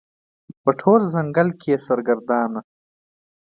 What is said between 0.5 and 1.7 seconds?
په ټول ځنګل کې